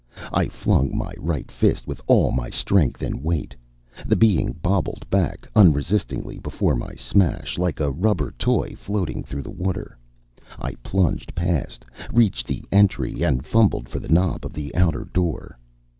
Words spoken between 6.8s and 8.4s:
smash, like a rubber